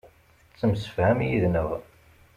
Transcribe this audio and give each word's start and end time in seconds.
Tettemsefham 0.49 1.19
yid-neɣ. 1.27 1.69